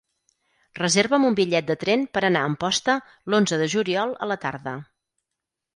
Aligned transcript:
Reserva'm 0.79 1.27
un 1.29 1.37
bitllet 1.39 1.67
de 1.67 1.75
tren 1.83 2.07
per 2.17 2.23
anar 2.31 2.41
a 2.41 2.49
Amposta 2.53 2.97
l'onze 3.35 3.61
de 3.65 3.71
juliol 3.77 4.19
a 4.27 4.31
la 4.33 4.41
tarda. 4.47 4.77